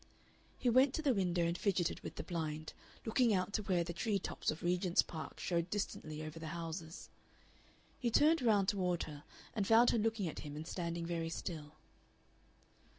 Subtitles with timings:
[0.57, 2.73] He went to the window and fidgeted with the blind,
[3.05, 7.11] looking out to where the tree tops of Regent's Park showed distantly over the houses.
[7.99, 11.75] He turned round toward her and found her looking at him and standing very still.